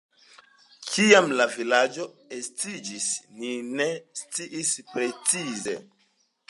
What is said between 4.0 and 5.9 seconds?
scias precize.